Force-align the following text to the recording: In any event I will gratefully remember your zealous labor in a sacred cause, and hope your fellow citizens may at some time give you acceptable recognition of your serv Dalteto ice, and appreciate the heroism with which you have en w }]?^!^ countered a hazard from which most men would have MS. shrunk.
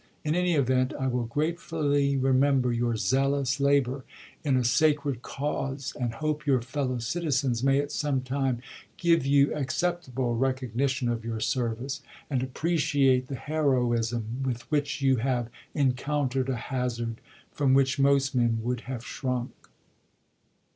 In 0.25 0.33
any 0.33 0.55
event 0.55 0.93
I 0.99 1.05
will 1.05 1.25
gratefully 1.27 2.17
remember 2.17 2.71
your 2.71 2.95
zealous 2.97 3.59
labor 3.59 4.03
in 4.43 4.57
a 4.57 4.63
sacred 4.63 5.21
cause, 5.21 5.93
and 5.95 6.15
hope 6.15 6.47
your 6.47 6.59
fellow 6.63 6.97
citizens 6.97 7.61
may 7.63 7.77
at 7.77 7.91
some 7.91 8.21
time 8.21 8.63
give 8.97 9.27
you 9.27 9.53
acceptable 9.53 10.35
recognition 10.35 11.07
of 11.07 11.23
your 11.23 11.39
serv 11.39 11.77
Dalteto 11.77 11.83
ice, 11.83 12.01
and 12.31 12.41
appreciate 12.41 13.27
the 13.27 13.35
heroism 13.35 14.41
with 14.43 14.61
which 14.71 15.03
you 15.03 15.17
have 15.17 15.51
en 15.75 15.89
w 15.89 15.93
}]?^!^ 15.89 15.93
countered 15.95 16.49
a 16.49 16.55
hazard 16.55 17.21
from 17.51 17.75
which 17.75 17.99
most 17.99 18.33
men 18.33 18.57
would 18.63 18.81
have 18.89 19.01
MS. 19.01 19.05
shrunk. 19.05 19.51